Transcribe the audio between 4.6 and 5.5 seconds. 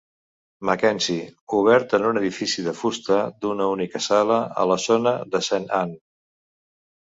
a la zona de